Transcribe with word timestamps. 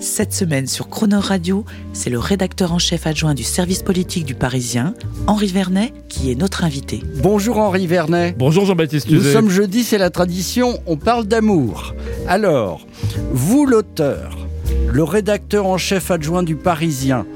Cette 0.00 0.32
semaine 0.32 0.68
sur 0.68 0.88
Croner 0.88 1.16
Radio, 1.16 1.64
c'est 1.92 2.08
le 2.08 2.20
rédacteur 2.20 2.72
en 2.72 2.78
chef 2.78 3.04
adjoint 3.08 3.34
du 3.34 3.42
service 3.42 3.82
politique 3.82 4.24
du 4.24 4.36
Parisien, 4.36 4.94
Henri 5.26 5.48
Vernet, 5.48 5.92
qui 6.08 6.30
est 6.30 6.36
notre 6.36 6.62
invité. 6.62 7.02
Bonjour 7.20 7.58
Henri 7.58 7.88
Vernet. 7.88 8.36
Bonjour 8.38 8.64
Jean-Baptiste 8.64 9.10
Nous 9.10 9.22
sommes 9.22 9.50
jeudi, 9.50 9.82
c'est 9.82 9.98
la 9.98 10.10
tradition, 10.10 10.78
on 10.86 10.96
parle 10.96 11.26
d'amour. 11.26 11.96
Alors, 12.28 12.86
vous 13.32 13.66
l'auteur, 13.66 14.46
le 14.92 15.02
rédacteur 15.02 15.66
en 15.66 15.78
chef 15.78 16.12
adjoint 16.12 16.44
du 16.44 16.54
Parisien, 16.54 17.26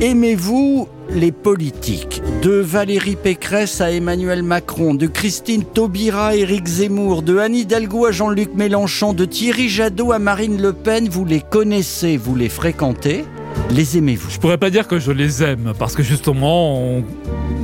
aimez-vous 0.00 0.88
les 1.10 1.32
politiques 1.32 2.22
De 2.42 2.50
Valérie 2.50 3.16
Pécresse 3.16 3.80
à 3.80 3.90
Emmanuel 3.92 4.42
Macron, 4.42 4.94
de 4.94 5.06
Christine 5.06 5.64
Taubira 5.64 6.28
à 6.28 6.34
Éric 6.36 6.66
Zemmour, 6.66 7.22
de 7.22 7.38
Anne 7.38 7.54
Hidalgo 7.54 8.06
à 8.06 8.12
Jean-Luc 8.12 8.54
Mélenchon, 8.54 9.12
de 9.12 9.24
Thierry 9.24 9.68
Jadot 9.68 10.12
à 10.12 10.18
Marine 10.18 10.60
Le 10.60 10.72
Pen, 10.72 11.08
vous 11.08 11.24
les 11.24 11.40
connaissez, 11.40 12.16
vous 12.16 12.34
les 12.34 12.48
fréquentez, 12.48 13.24
les 13.70 13.96
aimez-vous? 13.98 14.30
Je 14.30 14.38
pourrais 14.38 14.58
pas 14.58 14.70
dire 14.70 14.86
que 14.86 14.98
je 14.98 15.12
les 15.12 15.42
aime 15.42 15.72
parce 15.78 15.94
que 15.94 16.02
justement, 16.02 16.78
on- 16.80 17.04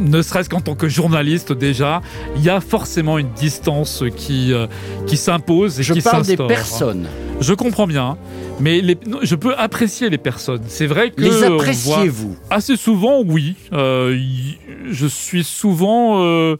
ne 0.00 0.20
serait-ce 0.22 0.48
qu'en 0.48 0.60
tant 0.60 0.74
que 0.74 0.88
journaliste 0.88 1.52
déjà, 1.52 2.00
il 2.36 2.42
y 2.42 2.48
a 2.50 2.60
forcément 2.60 3.18
une 3.18 3.30
distance 3.32 4.02
qui 4.16 4.52
euh, 4.52 4.66
qui 5.06 5.16
s'impose 5.16 5.78
et 5.78 5.82
Je 5.82 5.92
qui 5.94 6.00
parle 6.00 6.22
des 6.22 6.28
s'instaure. 6.30 6.48
personnes. 6.48 7.06
Je 7.42 7.52
comprends 7.54 7.86
bien, 7.86 8.16
mais 8.60 8.80
les- 8.80 8.96
non, 9.06 9.18
je 9.22 9.34
peux 9.34 9.54
apprécier 9.56 10.08
les 10.10 10.18
personnes. 10.18 10.62
C'est 10.68 10.86
vrai 10.86 11.10
que 11.10 11.20
Les 11.20 11.42
appréciez-vous? 11.42 12.36
Assez 12.50 12.76
souvent, 12.76 13.22
oui. 13.22 13.56
Euh, 13.72 14.16
y- 14.18 14.58
je 14.90 15.06
suis 15.06 15.44
souvent 15.44 16.22
euh, 16.24 16.56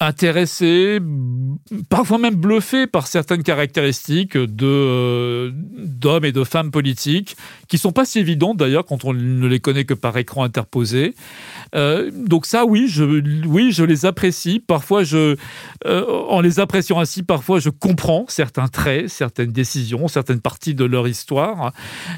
intéressé, 0.00 1.00
parfois 1.90 2.18
même 2.18 2.36
bluffé 2.36 2.86
par 2.86 3.08
certaines 3.08 3.42
caractéristiques 3.42 4.36
de 4.36 4.64
euh, 4.66 5.50
d'hommes 5.76 6.24
et 6.24 6.30
de 6.30 6.44
femmes 6.44 6.70
politiques 6.70 7.36
qui 7.66 7.78
sont 7.78 7.90
pas 7.90 8.04
si 8.04 8.20
évidentes 8.20 8.56
d'ailleurs 8.58 8.84
quand 8.84 9.04
on 9.04 9.12
ne 9.12 9.46
les 9.48 9.58
connaît 9.58 9.84
que 9.84 9.94
par 9.94 10.16
écran 10.16 10.44
interposé. 10.44 11.14
Euh, 11.74 12.10
donc 12.14 12.46
ça, 12.46 12.64
oui, 12.64 12.86
je, 12.88 13.04
oui, 13.46 13.72
je 13.72 13.84
les 13.84 14.06
apprécie. 14.06 14.60
Parfois, 14.60 15.02
euh, 15.14 15.36
en 15.84 16.40
les 16.40 16.60
appréciant 16.60 16.98
ainsi, 16.98 17.22
parfois, 17.22 17.60
je 17.60 17.70
comprends 17.70 18.24
certains 18.28 18.68
traits, 18.68 19.08
certaines 19.08 19.52
décisions, 19.52 20.08
certaines 20.08 20.40
parties 20.40 20.74
de 20.74 20.84
leur 20.84 21.08
histoire. 21.08 21.72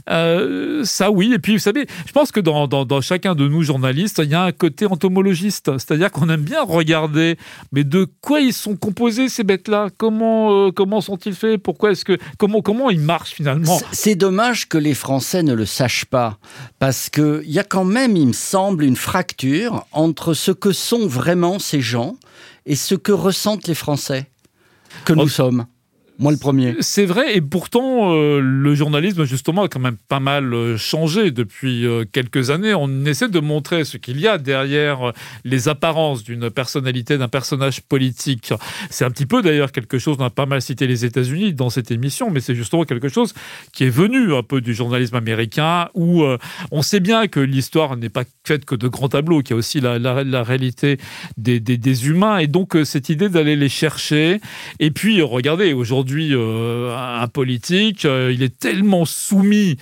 Euh, 0.09 0.85
ça, 0.85 1.11
oui. 1.11 1.33
Et 1.35 1.39
puis, 1.39 1.55
vous 1.55 1.59
savez, 1.59 1.87
je 2.07 2.13
pense 2.13 2.33
que 2.33 2.41
dans, 2.41 3.01
chacun 3.01 3.35
de 3.35 3.49
nous 3.49 3.63
journalistes, 3.63 4.21
il 4.23 4.31
y 4.31 4.35
a 4.35 4.45
un 4.45 4.53
côté 4.53 4.87
entomologiste, 4.87 5.79
c'est-à-dire 5.79 6.11
qu'on 6.11 6.29
aime 6.29 6.43
bien 6.43 6.63
regarder, 6.63 7.37
mais 7.73 7.85
de 7.85 8.07
quoi 8.21 8.41
ils 8.41 8.53
sont 8.53 8.77
composés 8.77 9.29
ces 9.29 9.45
bêtes-là? 9.45 9.89
Comment, 9.97 10.71
comment 10.71 11.01
sont-ils 11.01 11.35
faits? 11.35 11.63
Pourquoi 11.63 11.93
est-ce 11.93 12.05
que 12.05 12.19
comment 12.39 12.63
comment 12.63 12.91
ils 12.91 13.01
marchent 13.01 13.33
finalement? 13.33 13.79
C'est 13.93 14.15
dommage 14.15 14.69
que 14.69 14.79
les 14.79 14.95
Français 14.95 15.43
ne 15.43 15.55
le 15.55 15.67
sachent 15.67 16.05
pas, 16.05 16.39
parce 16.79 17.11
qu'il 17.11 17.43
y 17.47 17.59
a 17.59 17.65
quand 17.65 17.85
même, 17.85 18.17
il 18.17 18.29
me 18.29 18.33
semble, 18.33 18.85
une 18.85 18.97
fracture 18.97 19.40
entre 19.93 20.35
ce 20.35 20.51
que 20.51 20.73
sont 20.73 21.07
vraiment 21.07 21.59
ces 21.59 21.81
gens 21.81 22.17
et 22.67 22.77
ce 22.77 22.95
que 22.95 23.13
ressentent 23.13 23.67
les 23.69 23.75
Français 23.75 24.31
que 25.05 25.13
nous 25.13 25.23
Oh. 25.25 25.29
sommes. 25.29 25.67
Moi 26.21 26.33
le 26.33 26.37
premier. 26.37 26.77
C'est 26.81 27.07
vrai, 27.07 27.35
et 27.35 27.41
pourtant, 27.41 28.13
euh, 28.13 28.41
le 28.41 28.75
journalisme, 28.75 29.25
justement, 29.25 29.63
a 29.63 29.69
quand 29.69 29.81
même 29.81 29.97
pas 29.97 30.21
mal 30.21 30.53
euh, 30.53 30.77
changé 30.77 31.31
depuis 31.31 31.87
euh, 31.87 32.05
quelques 32.13 32.51
années. 32.51 32.75
On 32.75 33.07
essaie 33.07 33.31
de 33.31 33.41
montrer 33.41 33.85
ce 33.85 33.97
qu'il 33.97 34.21
y 34.21 34.29
a 34.29 34.37
derrière 34.37 35.15
les 35.45 35.69
apparences 35.69 36.23
d'une 36.23 36.51
personnalité, 36.51 37.17
d'un 37.17 37.29
personnage 37.29 37.81
politique. 37.81 38.53
C'est 38.91 39.07
un 39.07 39.11
petit 39.11 39.25
peu, 39.25 39.41
d'ailleurs, 39.41 39.73
quelque 39.73 39.99
chose, 39.99 40.19
on 40.21 40.25
a 40.25 40.29
pas 40.29 40.45
mal 40.45 40.61
cité 40.61 40.87
les 40.87 41.07
États-Unis 41.07 41.55
dans 41.55 41.71
cette 41.71 41.91
émission, 41.91 42.31
mais 42.31 42.41
c'est 42.41 42.55
justement 42.55 42.85
quelque 42.85 43.09
chose 43.09 43.33
qui 43.73 43.85
est 43.85 43.91
venu 43.91 44.35
un 44.35 44.43
peu 44.43 44.61
du 44.61 44.75
journalisme 44.75 45.17
américain, 45.17 45.89
où 45.95 46.23
on 46.71 46.83
sait 46.83 47.01
bien 47.01 47.29
que 47.29 47.41
l'histoire 47.41 47.97
n'est 47.97 48.11
pas 48.11 48.25
faite 48.45 48.67
que 48.67 48.75
de 48.75 48.89
grands 48.89 49.09
tableaux, 49.09 49.41
qu'il 49.41 49.53
y 49.53 49.55
a 49.55 49.57
aussi 49.57 49.81
la, 49.81 50.43
réalité 50.43 50.99
des, 51.39 52.07
humains, 52.07 52.39
et 52.39 52.47
donc 52.47 52.77
cette 52.85 53.09
idée 53.09 53.31
d'aller 53.31 53.57
les 53.57 53.71
chercher, 53.71 54.41
et 54.81 54.91
puis, 54.91 55.23
regardez, 55.23 55.73
aujourd'hui, 55.73 56.10
euh, 56.33 56.95
un 56.97 57.27
politique, 57.29 58.05
euh, 58.05 58.33
il 58.35 58.43
est 58.43 58.59
tellement 58.59 59.05
soumis, 59.05 59.77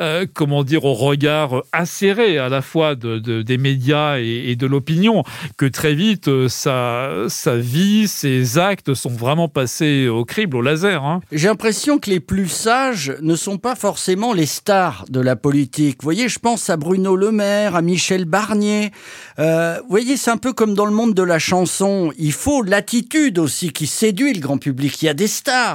euh, 0.00 0.26
comment 0.32 0.64
dire, 0.64 0.84
au 0.84 0.94
regard 0.94 1.62
acéré 1.72 2.38
à 2.38 2.48
la 2.48 2.62
fois 2.62 2.94
de, 2.94 3.18
de- 3.18 3.42
des 3.42 3.58
médias 3.58 4.18
et, 4.18 4.54
de 4.56 4.66
l'opinion, 4.66 5.24
que 5.56 5.66
très 5.66 5.94
vite, 5.94 6.28
sa, 6.48 7.26
vie, 7.56 8.08
ses 8.08 8.58
actes 8.58 8.94
sont 8.94 9.10
vraiment 9.10 9.48
passés 9.48 10.08
au 10.08 10.24
crible, 10.24 10.56
au 10.56 10.62
laser. 10.62 11.04
hein. 11.04 11.20
J'ai 11.32 11.48
l'impression 11.48 11.98
que 11.98 12.10
les 12.10 12.20
plus 12.20 12.48
sages 12.48 13.14
ne 13.20 13.34
sont 13.36 13.58
pas 13.58 13.74
forcément 13.74 14.32
les 14.32 14.46
stars 14.46 15.04
de 15.08 15.20
la 15.20 15.36
politique. 15.36 15.98
Vous 16.00 16.04
voyez, 16.06 16.28
je 16.28 16.38
pense 16.38 16.70
à 16.70 16.76
Bruno 16.76 17.16
Le 17.16 17.32
Maire, 17.32 17.74
à 17.76 17.82
Michel 17.82 18.24
Barnier. 18.24 18.90
Vous 19.38 19.88
voyez, 19.88 20.16
c'est 20.16 20.30
un 20.30 20.36
peu 20.36 20.52
comme 20.52 20.74
dans 20.74 20.86
le 20.86 20.92
monde 20.92 21.14
de 21.14 21.22
la 21.22 21.38
chanson. 21.38 22.12
Il 22.18 22.32
faut 22.32 22.62
l'attitude 22.62 23.38
aussi 23.38 23.72
qui 23.72 23.86
séduit 23.86 24.32
le 24.34 24.40
grand 24.40 24.58
public. 24.58 25.00
Il 25.02 25.06
y 25.06 25.08
a 25.08 25.14
des 25.14 25.26
stars, 25.26 25.71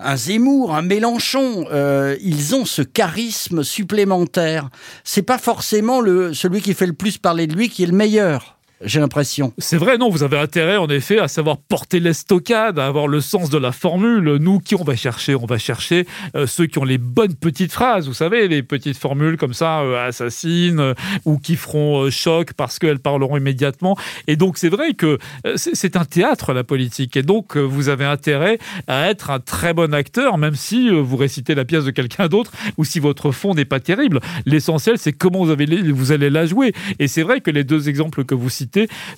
un 0.00 0.16
Zemmour, 0.16 0.74
un 0.74 0.82
Mélenchon. 0.82 1.66
euh, 1.72 2.16
ils 2.20 2.54
ont 2.54 2.64
ce 2.64 2.82
charisme 2.82 3.62
supplémentaire. 3.62 4.70
C'est 5.04 5.22
pas 5.22 5.38
forcément 5.38 6.00
le 6.00 6.34
celui 6.34 6.60
qui 6.60 6.74
fait 6.74 6.86
le 6.86 6.92
plus 6.92 7.18
parler 7.18 7.46
de 7.46 7.54
lui 7.54 7.68
qui 7.68 7.82
est 7.82 7.86
le 7.86 7.92
meilleur. 7.92 8.53
J'ai 8.82 9.00
l'impression. 9.00 9.52
C'est 9.56 9.76
vrai, 9.76 9.98
non, 9.98 10.10
vous 10.10 10.24
avez 10.24 10.38
intérêt 10.38 10.76
en 10.76 10.88
effet 10.88 11.18
à 11.18 11.28
savoir 11.28 11.58
porter 11.58 12.00
l'estocade, 12.00 12.78
à 12.78 12.86
avoir 12.86 13.06
le 13.06 13.20
sens 13.20 13.48
de 13.48 13.56
la 13.56 13.70
formule. 13.70 14.36
Nous, 14.40 14.58
qui 14.58 14.74
on 14.74 14.82
va 14.82 14.96
chercher? 14.96 15.36
On 15.36 15.46
va 15.46 15.58
chercher 15.58 16.06
euh, 16.34 16.46
ceux 16.46 16.66
qui 16.66 16.78
ont 16.78 16.84
les 16.84 16.98
bonnes 16.98 17.34
petites 17.34 17.72
phrases, 17.72 18.08
vous 18.08 18.14
savez, 18.14 18.48
les 18.48 18.62
petites 18.62 18.98
formules 18.98 19.36
comme 19.36 19.54
ça, 19.54 19.80
euh, 19.80 20.08
assassines, 20.08 20.80
euh, 20.80 20.94
ou 21.24 21.38
qui 21.38 21.54
feront 21.54 22.02
euh, 22.02 22.10
choc 22.10 22.52
parce 22.54 22.80
qu'elles 22.80 22.98
parleront 22.98 23.36
immédiatement. 23.36 23.96
Et 24.26 24.34
donc, 24.36 24.58
c'est 24.58 24.68
vrai 24.68 24.94
que 24.94 25.18
c'est 25.54 25.96
un 25.96 26.04
théâtre, 26.04 26.52
la 26.52 26.64
politique. 26.64 27.16
Et 27.16 27.22
donc, 27.22 27.56
vous 27.56 27.88
avez 27.88 28.04
intérêt 28.04 28.58
à 28.88 29.08
être 29.08 29.30
un 29.30 29.38
très 29.38 29.72
bon 29.72 29.94
acteur, 29.94 30.36
même 30.36 30.56
si 30.56 30.90
vous 30.90 31.16
récitez 31.16 31.54
la 31.54 31.64
pièce 31.64 31.84
de 31.84 31.90
quelqu'un 31.90 32.26
d'autre, 32.26 32.50
ou 32.76 32.84
si 32.84 32.98
votre 32.98 33.30
fond 33.30 33.54
n'est 33.54 33.64
pas 33.64 33.80
terrible. 33.80 34.20
L'essentiel, 34.46 34.98
c'est 34.98 35.12
comment 35.12 35.44
vous, 35.44 35.50
avez 35.50 35.66
vous 35.92 36.12
allez 36.12 36.28
la 36.28 36.46
jouer. 36.46 36.72
Et 36.98 37.06
c'est 37.06 37.22
vrai 37.22 37.40
que 37.40 37.50
les 37.50 37.64
deux 37.64 37.88
exemples 37.88 38.24
que 38.24 38.34
vous 38.34 38.50
citez 38.50 38.63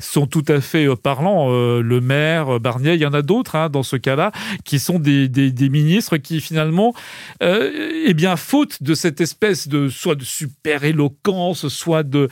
sont 0.00 0.26
tout 0.26 0.44
à 0.48 0.60
fait 0.60 0.86
euh, 0.86 0.96
parlants. 0.96 1.48
Euh, 1.50 1.80
le 1.80 2.00
maire, 2.00 2.56
euh, 2.56 2.58
Barnier, 2.58 2.94
il 2.94 3.00
y 3.00 3.06
en 3.06 3.12
a 3.12 3.22
d'autres 3.22 3.56
hein, 3.56 3.68
dans 3.68 3.82
ce 3.82 3.96
cas-là, 3.96 4.32
qui 4.64 4.78
sont 4.78 4.98
des, 4.98 5.28
ministres 5.68 6.16
qui 6.16 6.40
finalement, 6.40 6.94
eh 7.40 8.14
bien, 8.14 8.36
faute 8.36 8.82
de 8.82 8.94
cette 8.94 9.20
espèce 9.20 9.68
de 9.68 9.88
soit 9.88 10.14
de 10.14 10.24
super 10.24 10.84
éloquence, 10.84 11.68
soit 11.68 12.02
de 12.02 12.28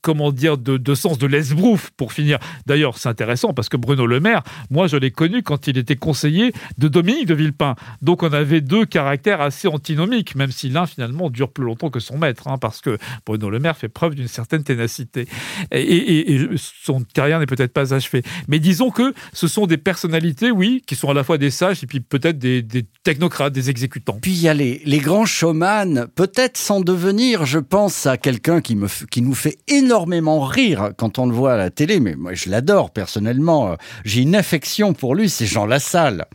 comment 0.00 0.32
dire 0.32 0.56
de, 0.56 0.94
sens 0.94 1.18
de 1.18 1.26
l'esbrouf 1.26 1.90
pour 1.96 2.12
finir. 2.12 2.38
D'ailleurs, 2.66 2.98
c'est 2.98 3.08
intéressant 3.08 3.52
parce 3.52 3.68
que 3.68 3.76
Bruno 3.76 4.06
Le 4.06 4.20
Maire, 4.20 4.42
moi, 4.70 4.86
je 4.86 4.96
l'ai 4.96 5.10
connu 5.10 5.42
quand 5.42 5.66
il 5.66 5.78
était 5.78 5.96
conseiller 5.96 6.52
de 6.78 6.88
Dominique 6.88 7.26
de 7.26 7.34
Villepin. 7.34 7.74
Donc, 8.02 8.22
on 8.22 8.32
avait 8.32 8.60
deux 8.60 8.86
caractères 8.86 9.40
assez 9.40 9.68
antinomiques, 9.68 10.34
même 10.34 10.52
si 10.52 10.68
l'un 10.68 10.86
finalement 10.86 11.30
dure 11.30 11.50
plus 11.50 11.64
longtemps 11.64 11.90
que 11.90 12.00
son 12.00 12.18
maître, 12.18 12.48
hein, 12.48 12.58
parce 12.58 12.80
que 12.80 12.98
Bruno 13.26 13.50
Le 13.50 13.58
Maire 13.58 13.76
fait 13.76 13.88
preuve 13.88 14.14
d'une 14.14 14.28
certaine 14.28 14.64
ténacité. 14.64 15.26
Et- 15.70 16.34
et 16.34 16.49
son 16.56 17.02
carrière 17.14 17.38
n'est 17.38 17.46
peut-être 17.46 17.72
pas 17.72 17.94
achevée. 17.94 18.22
Mais 18.48 18.58
disons 18.58 18.90
que 18.90 19.14
ce 19.32 19.48
sont 19.48 19.66
des 19.66 19.78
personnalités, 19.78 20.50
oui, 20.50 20.82
qui 20.86 20.96
sont 20.96 21.10
à 21.10 21.14
la 21.14 21.24
fois 21.24 21.38
des 21.38 21.50
sages 21.50 21.82
et 21.82 21.86
puis 21.86 22.00
peut-être 22.00 22.38
des, 22.38 22.64
technocrates, 23.02 23.52
des 23.52 23.70
exécutants. 23.70 24.18
Puis 24.20 24.32
il 24.32 24.42
y 24.42 24.48
a 24.48 24.54
les, 24.54 24.98
grands 24.98 25.24
showman, 25.24 26.06
peut-être 26.14 26.56
sans 26.56 26.80
devenir, 26.80 27.46
je 27.46 27.58
pense 27.58 28.06
à 28.06 28.16
quelqu'un 28.16 28.60
qui, 28.60 28.76
qui 29.10 29.22
nous 29.22 29.34
fait 29.34 29.58
énormément 29.68 30.40
rire 30.40 30.90
quand 30.96 31.18
on 31.18 31.26
le 31.26 31.32
voit 31.32 31.54
à 31.54 31.56
la 31.56 31.70
télé, 31.70 32.00
mais 32.00 32.14
moi 32.14 32.34
je 32.34 32.50
l'adore 32.50 32.90
personnellement, 32.90 33.76
j'ai 34.04 34.22
une 34.22 34.34
affection 34.34 34.92
pour 34.92 35.14
lui, 35.14 35.28
c'est 35.28 35.46
Jean 35.46 35.66
Lassalle. 35.66 36.26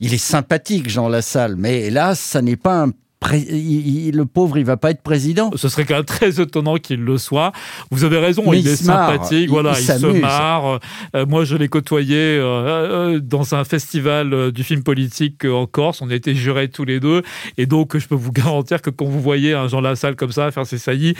Il 0.00 0.12
est 0.12 0.18
sympathique 0.18 0.90
Jean 0.90 1.08
Lassalle, 1.08 1.56
mais 1.56 1.82
hélas, 1.82 2.18
ça 2.18 2.42
n'est 2.42 2.56
pas 2.56 2.82
un 2.82 2.90
le 3.30 4.22
pauvre, 4.24 4.58
il 4.58 4.64
va 4.64 4.76
pas 4.76 4.90
être 4.90 5.02
président. 5.02 5.50
Ce 5.56 5.68
serait 5.68 5.84
quand 5.84 5.94
même 5.94 6.04
très 6.04 6.40
étonnant 6.40 6.76
qu'il 6.76 7.00
le 7.00 7.18
soit. 7.18 7.52
Vous 7.90 8.04
avez 8.04 8.18
raison, 8.18 8.52
il, 8.52 8.66
est 8.66 8.76
sympathique, 8.76 9.48
voilà, 9.48 9.74
il, 9.78 9.84
se 9.84 10.06
marre. 10.20 10.80
Euh, 11.14 11.26
moi, 11.26 11.44
je 11.44 11.56
l'ai 11.56 11.68
côtoyé 11.68 12.16
euh, 12.16 12.42
euh, 12.42 13.20
dans 13.20 13.54
un 13.54 13.64
festival 13.64 14.52
du 14.52 14.64
film 14.64 14.82
politique 14.82 15.44
en 15.44 15.66
Corse. 15.66 16.02
On 16.02 16.10
a 16.10 16.14
été 16.14 16.34
jurés 16.34 16.68
tous 16.68 16.84
les 16.84 17.00
deux, 17.00 17.22
et 17.58 17.66
donc 17.66 17.96
je 17.96 18.06
peux 18.06 18.14
vous 18.14 18.32
garantir 18.42 18.82
que 18.82 18.90
quand 18.90 19.04
vous 19.04 19.20
voyez 19.20 19.54
un 19.54 19.68
Jean 19.68 19.80
Lassalle 19.80 20.16
comme 20.16 20.32
ça 20.32 20.50
faire 20.50 20.66
ses 20.66 20.78
saillies, 20.78 21.14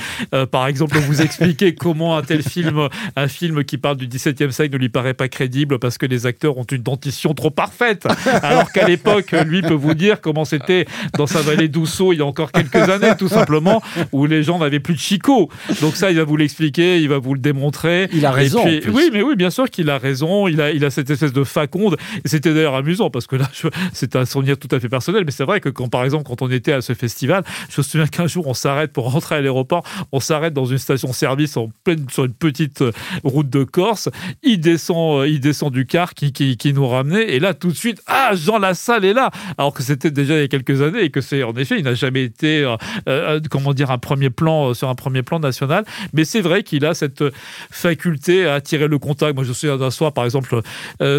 par 0.50 0.66
exemple, 0.66 0.98
vous 0.98 1.22
expliquer 1.22 1.75
comment 1.82 2.16
un 2.16 2.22
tel 2.22 2.43
film, 2.43 2.88
un 3.16 3.28
film 3.28 3.64
qui 3.64 3.78
parle 3.78 3.96
du 3.96 4.06
XVIIe 4.06 4.52
siècle, 4.52 4.75
ne 4.75 4.78
lui 4.78 4.88
paraît 4.88 5.14
pas 5.14 5.28
crédible 5.28 5.78
parce 5.78 5.98
que 5.98 6.06
les 6.06 6.26
acteurs 6.26 6.58
ont 6.58 6.64
une 6.64 6.82
dentition 6.82 7.34
trop 7.34 7.50
parfaite, 7.50 8.06
alors 8.43 8.70
qu'à 8.72 8.87
l'époque, 8.87 9.32
lui 9.46 9.62
peut 9.62 9.75
vous 9.75 9.94
dire 9.94 10.20
comment 10.20 10.44
c'était 10.44 10.87
dans 11.16 11.26
sa 11.26 11.40
vallée 11.40 11.69
il 12.00 12.18
y 12.18 12.22
a 12.22 12.26
encore 12.26 12.52
quelques 12.52 12.74
années, 12.76 13.12
tout 13.18 13.28
simplement, 13.28 13.82
où 14.12 14.26
les 14.26 14.42
gens 14.42 14.58
n'avaient 14.58 14.80
plus 14.80 14.94
de 14.94 14.98
chicot. 14.98 15.48
Donc 15.80 15.96
ça, 15.96 16.10
il 16.10 16.16
va 16.16 16.24
vous 16.24 16.36
l'expliquer, 16.36 17.00
il 17.00 17.08
va 17.08 17.18
vous 17.18 17.34
le 17.34 17.40
démontrer. 17.40 18.08
Il 18.12 18.24
a 18.26 18.30
raison. 18.30 18.64
oui, 18.64 19.10
mais 19.12 19.22
oui, 19.22 19.36
bien 19.36 19.50
sûr 19.50 19.68
qu'il 19.70 19.90
a 19.90 19.98
raison. 19.98 20.48
Il 20.48 20.60
a, 20.60 20.70
il 20.70 20.84
a 20.84 20.90
cette 20.90 21.10
espèce 21.10 21.32
de 21.32 21.44
faconde. 21.44 21.96
C'était 22.24 22.54
d'ailleurs 22.54 22.74
amusant 22.74 23.10
parce 23.10 23.26
que 23.26 23.36
là, 23.36 23.48
c'est 23.92 24.16
un 24.16 24.24
souvenir 24.24 24.58
tout 24.58 24.68
à 24.70 24.80
fait 24.80 24.88
personnel. 24.88 25.24
Mais 25.24 25.32
c'est 25.32 25.44
vrai 25.44 25.60
que 25.60 25.68
quand, 25.68 25.88
par 25.88 26.04
exemple, 26.04 26.24
quand 26.26 26.42
on 26.42 26.50
était 26.50 26.72
à 26.72 26.80
ce 26.80 26.94
festival, 26.94 27.44
je 27.68 27.80
me 27.80 27.82
souviens 27.82 28.06
qu'un 28.06 28.26
jour, 28.26 28.46
on 28.46 28.54
s'arrête 28.54 28.92
pour 28.92 29.10
rentrer 29.12 29.36
à 29.36 29.40
l'aéroport. 29.40 29.84
On 30.12 30.20
s'arrête 30.20 30.54
dans 30.54 30.64
une 30.64 30.78
station-service 30.78 31.56
en 31.56 31.70
pleine, 31.84 32.06
sur 32.10 32.24
une 32.24 32.34
petite 32.34 32.82
euh, 32.82 32.92
route 33.24 33.48
de 33.48 33.64
Corse. 33.64 34.08
Il 34.42 34.60
descend, 34.60 35.20
euh, 35.20 35.28
il 35.28 35.40
descend 35.40 35.72
du 35.72 35.86
car 35.86 36.14
qui, 36.14 36.32
qui, 36.32 36.56
qui 36.56 36.72
nous 36.72 36.86
ramenait. 36.86 37.34
Et 37.34 37.40
là, 37.40 37.54
tout 37.54 37.68
de 37.68 37.76
suite, 37.76 38.00
ah, 38.06 38.32
Jean 38.34 38.58
Lassalle 38.58 39.04
est 39.04 39.12
là. 39.12 39.30
Alors 39.58 39.72
que 39.72 39.82
c'était 39.82 40.10
déjà 40.10 40.34
il 40.36 40.40
y 40.40 40.44
a 40.44 40.48
quelques 40.48 40.82
années 40.82 41.02
et 41.02 41.10
que 41.10 41.20
c'est, 41.20 41.42
en 41.42 41.54
effet, 41.54 41.78
il 41.82 41.84
n'a 41.84 41.94
jamais 41.94 42.25
été, 42.25 42.62
euh, 42.62 42.76
euh, 43.08 43.40
comment 43.50 43.75
dire, 43.75 43.90
un 43.90 43.99
premier 43.99 44.31
plan 44.31 44.70
euh, 44.70 44.75
sur 44.75 44.88
un 44.88 44.94
premier 44.94 45.23
plan 45.23 45.40
national. 45.40 45.84
Mais 46.12 46.25
c'est 46.25 46.40
vrai 46.40 46.62
qu'il 46.62 46.87
a 46.87 46.94
cette 46.94 47.25
faculté 47.70 48.46
à 48.46 48.55
attirer 48.55 48.88
le 48.88 48.99
contact. 48.99 49.34
Moi, 49.34 49.44
je 49.44 49.50
me 49.50 49.55
souviens 49.55 49.76
d'un 49.76 49.90
soir, 49.90 50.12
par 50.12 50.25
exemple, 50.25 50.61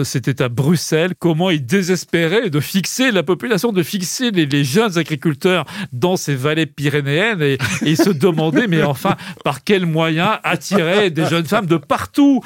c'était 0.04 0.42
à 0.42 0.50
Bruxelles, 0.50 1.14
comment 1.18 1.50
il 1.50 1.66
désespérait 1.66 2.50
de 2.50 2.60
fixer 2.60 3.12
la 3.12 3.24
population, 3.24 3.72
de 3.72 3.84
fixer 3.84 4.32
les, 4.32 4.64
jeunes 4.64 4.98
agriculteurs 4.98 5.66
dans 5.92 6.16
ces 6.16 6.36
vallées 6.36 6.66
pyrénéennes 6.66 7.42
et, 7.42 7.96
se 7.96 8.10
demandait, 8.10 8.68
mais 8.68 8.84
enfin, 8.84 9.16
par 9.44 9.64
quels 9.64 9.86
moyens 9.86 10.38
attirer 10.44 11.10
des 11.10 11.26
jeunes 11.26 11.46
femmes 11.46 11.66
de 11.66 11.78
partout, 11.78 12.42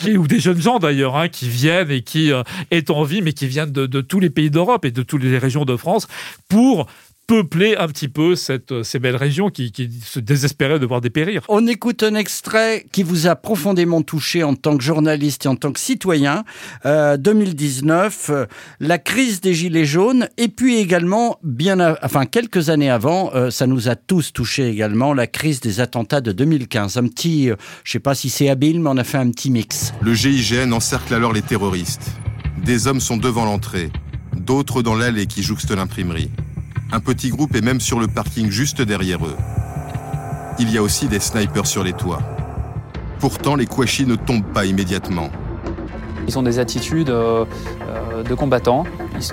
qui, 0.00 0.16
ou 0.16 0.26
des 0.26 0.40
jeunes 0.40 0.60
gens 0.60 0.78
d'ailleurs, 0.78 1.16
hein, 1.16 1.28
qui 1.28 1.48
viennent 1.48 1.90
et 1.90 2.02
qui 2.02 2.32
est 2.70 2.90
en 2.90 3.02
vie, 3.04 3.22
mais 3.22 3.32
qui 3.32 3.46
viennent 3.46 3.72
de 3.72 4.00
tous 4.00 4.20
les 4.20 4.30
pays 4.30 4.50
d'Europe 4.50 4.84
et 4.84 4.90
de 4.90 5.02
toutes 5.02 5.22
les 5.22 5.38
régions 5.38 5.64
de 5.64 5.76
France 5.76 6.08
pour 6.48 6.86
peupler 7.30 7.76
un 7.76 7.86
petit 7.86 8.08
peu 8.08 8.34
cette, 8.34 8.82
ces 8.82 8.98
belles 8.98 9.14
régions 9.14 9.50
qui, 9.50 9.72
se 10.04 10.18
désespéraient 10.18 10.80
de 10.80 10.86
voir 10.86 11.00
dépérir. 11.00 11.42
On 11.48 11.64
écoute 11.68 12.02
un 12.02 12.16
extrait 12.16 12.84
qui 12.90 13.04
vous 13.04 13.28
a 13.28 13.36
profondément 13.36 14.02
touché 14.02 14.42
en 14.42 14.56
tant 14.56 14.76
que 14.76 14.82
journaliste 14.82 15.46
et 15.46 15.48
en 15.48 15.54
tant 15.54 15.70
que 15.70 15.78
citoyen. 15.78 16.42
2019, 16.84 18.30
euh, 18.30 18.34
euh, 18.34 18.46
la 18.80 18.98
crise 18.98 19.40
des 19.40 19.54
Gilets 19.54 19.84
jaunes, 19.84 20.28
et 20.38 20.48
puis 20.48 20.78
également, 20.78 21.38
bien, 21.44 21.94
enfin 22.02 22.26
quelques 22.26 22.68
années 22.68 22.90
avant, 22.90 23.30
euh, 23.36 23.50
ça 23.50 23.68
nous 23.68 23.88
a 23.88 23.94
tous 23.94 24.32
touché 24.32 24.68
également, 24.68 25.14
la 25.14 25.28
crise 25.28 25.60
des 25.60 25.78
attentats 25.78 26.20
de 26.20 26.32
2015. 26.32 26.96
Un 26.96 27.06
petit, 27.06 27.50
je 27.84 27.92
sais 27.92 28.00
pas 28.00 28.16
si 28.16 28.28
c'est 28.28 28.48
habile, 28.48 28.80
mais 28.80 28.90
on 28.90 28.96
a 28.96 29.04
fait 29.04 29.18
un 29.18 29.30
petit 29.30 29.52
mix. 29.52 29.92
Le 30.02 30.14
GIGN 30.14 30.72
encercle 30.72 31.14
alors 31.14 31.32
les 31.32 31.42
terroristes. 31.42 32.10
Des 32.64 32.88
hommes 32.88 33.00
sont 33.00 33.18
devant 33.18 33.44
l'entrée, 33.44 33.90
d'autres 34.34 34.82
dans 34.82 34.96
l'allée 34.96 35.26
qui 35.26 35.44
jouxte 35.44 35.70
l'imprimerie. 35.70 36.28
Un 36.92 36.98
petit 36.98 37.28
groupe 37.30 37.54
est 37.54 37.60
même 37.60 37.80
sur 37.80 38.00
le 38.00 38.08
parking 38.08 38.50
juste 38.50 38.82
derrière 38.82 39.24
eux. 39.24 39.36
Il 40.58 40.70
y 40.70 40.78
a 40.78 40.82
aussi 40.82 41.06
des 41.06 41.20
snipers 41.20 41.66
sur 41.66 41.84
les 41.84 41.92
toits. 41.92 42.20
Pourtant, 43.20 43.54
les 43.54 43.66
Kouachi 43.66 44.06
ne 44.06 44.16
tombent 44.16 44.52
pas 44.52 44.64
immédiatement. 44.64 45.30
Ils 46.26 46.36
ont 46.36 46.42
des 46.42 46.58
attitudes 46.58 47.10
euh, 47.10 47.44
euh, 47.88 48.24
de 48.24 48.34
combattants. 48.34 48.84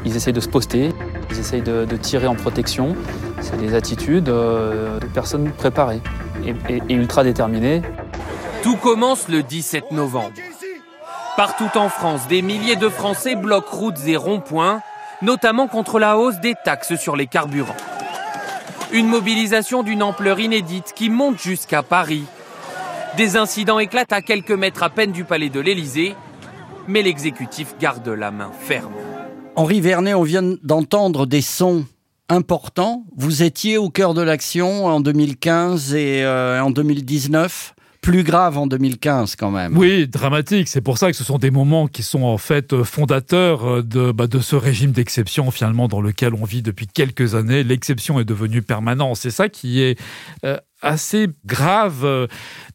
Ils, 0.05 0.15
essayent 0.15 0.33
de 0.33 0.39
se 0.39 0.49
poster, 0.49 0.93
ils 1.31 1.39
essayent 1.39 1.63
de, 1.63 1.85
tirer 1.99 2.27
en 2.27 2.35
protection. 2.35 2.95
C'est 3.41 3.57
des 3.57 3.73
attitudes 3.73 4.29
euh, 4.29 4.99
de 4.99 5.07
personnes 5.07 5.49
préparées 5.49 6.01
et, 6.45 6.53
et 6.89 6.93
ultra 6.93 7.23
déterminées. 7.23 7.81
Tout 8.61 8.75
commence 8.75 9.29
le 9.29 9.41
17 9.41 9.91
novembre. 9.91 10.33
Partout 11.35 11.75
en 11.75 11.89
France, 11.89 12.27
des 12.27 12.43
milliers 12.43 12.75
de 12.75 12.89
Français 12.89 13.35
bloquent 13.35 13.75
routes 13.77 14.07
et 14.07 14.15
ronds-points 14.15 14.81
notamment 15.21 15.67
contre 15.67 15.99
la 15.99 16.17
hausse 16.17 16.39
des 16.39 16.55
taxes 16.63 16.95
sur 16.95 17.15
les 17.15 17.27
carburants. 17.27 17.75
Une 18.91 19.07
mobilisation 19.07 19.83
d'une 19.83 20.03
ampleur 20.03 20.39
inédite 20.39 20.93
qui 20.95 21.09
monte 21.09 21.41
jusqu'à 21.41 21.83
Paris. 21.83 22.23
Des 23.17 23.35
incidents 23.35 23.79
éclatent 23.79 24.13
à 24.13 24.21
quelques 24.21 24.51
mètres 24.51 24.83
à 24.83 24.89
peine 24.89 25.11
du 25.11 25.23
palais 25.23 25.49
de 25.49 25.59
l'Élysée, 25.59 26.15
mais 26.87 27.01
l'exécutif 27.01 27.75
garde 27.79 28.07
la 28.07 28.31
main 28.31 28.51
ferme. 28.59 28.93
Henri 29.55 29.81
Vernet, 29.81 30.13
on 30.13 30.23
vient 30.23 30.43
d'entendre 30.63 31.25
des 31.25 31.41
sons 31.41 31.85
importants. 32.29 33.05
Vous 33.15 33.43
étiez 33.43 33.77
au 33.77 33.89
cœur 33.89 34.13
de 34.13 34.21
l'action 34.21 34.85
en 34.85 34.99
2015 34.99 35.95
et 35.95 36.23
euh, 36.23 36.61
en 36.61 36.69
2019 36.69 37.73
plus 38.07 38.23
grave 38.23 38.57
en 38.57 38.67
2015 38.67 39.35
quand 39.35 39.51
même. 39.51 39.77
Oui, 39.77 40.07
dramatique. 40.07 40.69
C'est 40.69 40.79
pour 40.79 40.97
ça 40.97 41.11
que 41.11 41.17
ce 41.17 41.25
sont 41.25 41.39
des 41.39 41.51
moments 41.51 41.87
qui 41.87 42.03
sont 42.03 42.23
en 42.23 42.37
fait 42.37 42.83
fondateurs 42.83 43.65
euh, 43.65 43.81
de, 43.81 44.13
bah, 44.13 44.27
de 44.27 44.39
ce 44.39 44.55
régime 44.55 44.91
d'exception 44.91 45.51
finalement 45.51 45.89
dans 45.89 45.99
lequel 45.99 46.33
on 46.33 46.45
vit 46.45 46.61
depuis 46.61 46.87
quelques 46.87 47.35
années. 47.35 47.65
L'exception 47.65 48.17
est 48.21 48.23
devenue 48.23 48.61
permanente. 48.61 49.17
C'est 49.17 49.29
ça 49.29 49.49
qui 49.49 49.81
est 49.81 49.99
euh, 50.45 50.57
assez 50.81 51.27
grave 51.45 52.01
euh, 52.03 52.27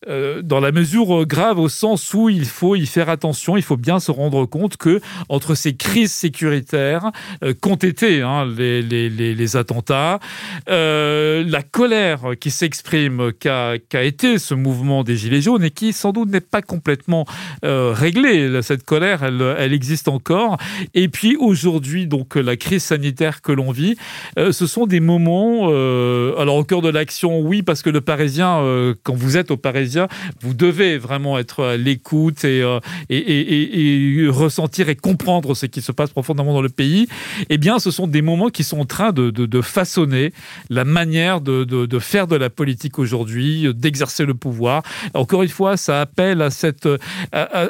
euh, 0.09 0.43
dans 0.43 0.59
la 0.59 0.73
mesure 0.73 1.25
grave 1.25 1.61
au 1.61 1.69
sens 1.69 2.13
où 2.15 2.29
il 2.29 2.47
faut 2.47 2.75
y 2.75 2.87
faire 2.87 3.09
attention, 3.09 3.57
il 3.57 3.63
faut 3.63 3.77
bien 3.77 4.01
se 4.01 4.11
rendre 4.11 4.45
compte 4.47 4.77
que 4.77 5.01
entre 5.29 5.55
ces 5.55 5.77
crises 5.77 6.13
sécuritaires 6.13 7.13
euh, 7.45 7.55
qu'ont 7.55 7.77
été 7.77 8.23
hein, 8.23 8.45
les, 8.47 8.83
les, 8.83 9.09
les, 9.09 9.57
attentats, 9.57 10.19
la 10.67 11.63
colère 11.63 12.33
qui 12.41 12.51
s'exprime, 12.51 13.33
qu'a 13.39 13.75
qu'a 13.79 14.03
été 14.03 14.39
ce 14.39 14.55
mouvement 14.55 15.05
des 15.05 15.17
Gilets 15.17 15.43
jaunes 15.43 15.63
et 15.63 15.71
qui 15.71 15.93
sans 15.93 16.13
doute 16.13 16.31
n'est 16.31 16.41
pas 16.41 16.63
complètement 16.63 17.27
réglée. 17.63 18.63
Cette 18.63 18.85
colère, 18.85 19.23
elle, 19.23 19.43
elle 19.59 19.73
existe 19.73 20.09
encore. 20.09 20.57
Et 20.95 21.09
puis 21.09 21.37
aujourd'hui, 21.37 22.07
donc 22.07 22.37
la 22.37 22.57
crise 22.57 22.83
sanitaire 22.83 23.43
que 23.43 23.53
l'on 23.53 23.71
vit, 23.73 23.97
ce 24.37 24.67
sont 24.67 24.87
des 24.87 25.01
moments, 25.01 25.69
alors 25.69 26.57
au 26.57 26.65
cœur 26.65 26.81
de 26.81 26.89
l'action, 26.89 27.41
oui, 27.41 27.63
parce 27.63 27.83
que 27.83 27.92
le 27.93 28.01
Parisien, 28.01 28.59
euh, 28.59 28.95
quand 29.03 29.15
vous 29.15 29.37
êtes 29.37 29.51
au 29.51 29.57
Parisien, 29.57 30.09
vous 30.41 30.55
devez 30.55 30.99
vraiment 30.99 31.39
être 31.39 31.65
à 31.65 31.77
l'écoute 31.77 32.45
euh, 32.45 32.81
et, 33.09 34.27
ressentir 34.29 34.89
et 34.89 34.97
comprendre 34.97 35.55
ce 35.55 35.67
qui 35.67 35.83
se 35.83 35.93
passe 35.93 36.11
profondément 36.11 36.53
dans 36.53 36.63
le 36.63 36.69
pays. 36.69 37.09
Eh 37.49 37.59
bien, 37.59 37.79
ce 37.79 37.91
sont 37.91 38.07
des 38.07 38.23
moments 38.23 38.49
qui 38.49 38.65
sont 38.65 38.81
en 38.81 38.85
train 38.85 39.13
de, 39.13 39.61
façonner 39.63 40.33
la 40.71 40.85
manière 40.85 41.41
de, 41.41 41.99
faire 41.99 42.27
de 42.27 42.37
la 42.37 42.51
politique 42.51 42.99
aujourd'hui, 42.99 43.73
d'exercer 43.75 44.25
le 44.25 44.35
pouvoir. 44.35 44.83
Encore 45.15 45.43
une 45.43 45.49
fois, 45.49 45.77
ça 45.77 46.01
appelle 46.01 46.43
à, 46.43 46.51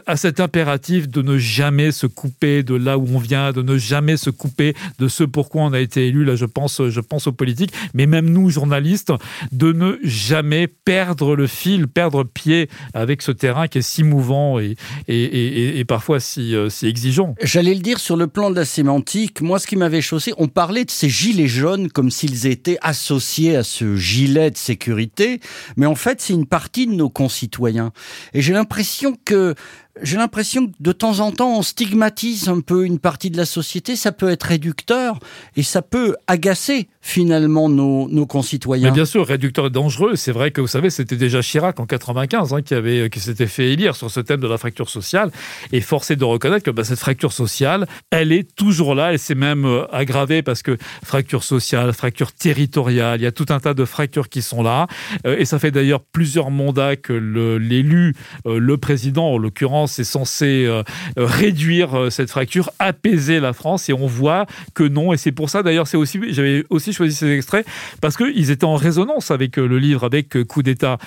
à 0.07 0.17
cet 0.17 0.41
impératif 0.41 1.09
de 1.09 1.23
ne 1.23 1.39
jamais 1.39 1.93
se 1.93 2.07
couper 2.07 2.63
de 2.63 2.75
là 2.75 2.99
où 2.99 3.07
on 3.15 3.19
vient, 3.19 3.53
de 3.53 3.63
ne 3.63 3.77
jamais 3.77 4.17
se 4.17 4.31
couper 4.31 4.75
de 4.99 5.09
ce 5.09 5.25
pourquoi 5.25 5.63
on 5.63 5.73
a 5.73 5.81
été 5.81 6.07
élu. 6.07 6.25
Là, 6.25 6.37
je 6.37 6.47
pense, 6.47 6.89
je 6.89 7.01
pense 7.01 7.27
aux 7.27 7.33
politiques, 7.33 7.73
mais 7.95 8.07
même 8.07 8.29
nous, 8.29 8.51
journalistes, 8.51 9.13
de 9.51 9.73
ne 9.73 9.99
jamais 10.13 10.67
perdre 10.69 11.35
le 11.35 11.47
fil, 11.47 11.89
perdre 11.89 12.25
pied 12.25 12.69
avec 12.95 13.23
ce 13.23 13.33
terrain 13.33 13.69
qui 13.69 13.79
est 13.79 13.83
si 13.83 14.03
mouvant 14.05 14.59
et, 14.59 14.77
et, 15.09 15.79
et, 15.79 15.85
parfois 15.85 16.21
si, 16.21 16.55
euh, 16.55 16.69
si 16.69 16.87
exigeant. 16.87 17.35
J'allais 17.43 17.75
le 17.75 17.81
dire 17.81 17.99
sur 17.99 18.17
le 18.17 18.27
plan 18.27 18.51
de 18.51 18.57
la 18.57 18.65
sémantique, 18.65 19.41
moi 19.41 19.59
ce 19.59 19.67
qui 19.67 19.77
m'avait 19.77 20.01
chaussé, 20.01 20.33
on 20.39 20.49
parlait 20.49 20.85
de 20.85 20.91
ces 20.91 21.09
gilets 21.09 21.49
jaunes 21.49 21.91
comme 21.91 22.11
s'ils 22.11 22.47
étaient 22.47 22.79
associés 22.83 23.57
à 23.57 23.63
ce 23.63 23.97
gilet 23.97 24.51
de 24.51 24.57
sécurité, 24.57 25.41
mais 25.77 25.87
en 25.87 25.95
fait 25.95 26.21
c'est 26.21 26.33
une 26.33 26.47
partie 26.47 26.87
de 26.87 26.93
nos 26.93 27.11
concitoyens. 27.11 27.93
Et 28.35 28.43
j'ai 28.43 28.53
l'impression 28.53 29.17
que 29.25 29.55
j'ai 30.01 30.17
l'impression 30.17 30.69
que 30.69 30.73
de 30.81 30.93
temps 30.93 31.21
en 31.21 31.33
temps, 31.33 31.59
on 31.59 31.63
stigmatise 31.63 32.49
un 32.49 32.61
peu 32.61 32.87
une 32.87 32.99
partie 32.99 33.31
de 33.31 33.37
la 33.37 33.45
société. 33.45 33.95
Ça 33.95 34.11
peut 34.11 34.31
être 34.31 34.45
réducteur 34.45 35.19
et 35.55 35.63
ça 35.63 35.83
peut 35.83 36.17
agacer 36.27 36.89
finalement 37.03 37.69
nos, 37.69 38.09
nos 38.09 38.25
concitoyens. 38.27 38.89
Mais 38.89 38.95
bien 38.95 39.05
sûr, 39.05 39.27
réducteur 39.27 39.67
et 39.67 39.71
dangereux. 39.71 40.17
C'est 40.17 40.33
vrai 40.33 40.51
que 40.51 40.61
vous 40.61 40.67
savez, 40.67 40.89
c'était 40.89 41.17
déjà 41.17 41.43
Chirac 41.43 41.79
en 41.79 41.85
95 41.85 42.55
hein, 42.55 42.63
qui 42.63 42.75
avait 42.75 43.11
qui 43.11 43.21
s'était 43.21 43.47
fait 43.47 43.73
élire 43.73 43.95
sur 43.95 44.11
ce 44.11 44.21
thème 44.21 44.41
de 44.41 44.49
la 44.49 44.57
fracture 44.57 44.89
sociale. 44.89 45.31
Et 45.73 45.81
forcé 45.83 46.17
de 46.17 46.25
reconnaître 46.25 46.65
que 46.65 46.71
bah, 46.71 46.85
cette 46.85 47.01
fracture 47.01 47.33
sociale, 47.33 47.87
elle 48.11 48.33
est 48.33 48.55
toujours 48.55 48.95
là. 48.95 49.13
Elle 49.13 49.19
s'est 49.19 49.35
même 49.35 49.67
euh, 49.67 49.85
aggravée 49.95 50.43
parce 50.43 50.63
que 50.63 50.79
fracture 51.05 51.45
sociale, 51.45 51.93
fracture 51.93 52.33
territoriale, 52.33 53.21
il 53.21 53.25
y 53.25 53.27
a 53.27 53.33
tout 53.33 53.47
un 53.51 53.61
tas 53.61 53.75
de 53.75 53.85
fractures 53.85 54.31
qui 54.31 54.41
sont 54.41 54.63
là. 54.63 54.87
Euh, 55.27 55.37
et 55.39 55.45
ça 55.45 55.59
fait 55.59 55.71
d'ailleurs 55.71 56.01
plusieurs 56.01 56.51
mandats 56.51 56.97
que 56.97 57.13
l'élu, 57.13 58.15
euh, 58.47 58.59
le 58.59 58.79
président 58.79 59.27
en 59.27 59.39
l'occurrence 59.39 59.82
France 59.83 59.99
est 59.99 60.05
censé 60.05 60.65
euh, 60.65 60.85
réduire 61.17 61.99
euh, 61.99 62.11
cette 62.11 62.31
fracture, 62.31 62.71
apaiser 62.79 63.41
la 63.41 63.53
France, 63.53 63.89
et 63.89 63.93
on 63.93 64.07
voit 64.07 64.47
que 64.75 64.85
non. 64.85 65.13
Et 65.13 65.17
c'est 65.17 65.33
pour 65.33 65.51
ça, 65.51 65.65
d'ailleurs, 65.65 65.89
c'est 65.89 65.97
aussi, 65.97 66.21
j'avais 66.29 66.65
aussi 66.71 66.93
choisi 66.93 67.17
ces 67.17 67.29
extraits 67.33 67.67
parce 68.01 68.17
qu'ils 68.17 68.53
étaient 68.53 68.65
en 68.65 68.77
résonance 68.77 69.33
avec 69.33 69.57
le 69.57 69.79
livre, 69.81 70.05
avec 70.05 70.45
Coup 70.45 70.63
d'État, 70.63 70.99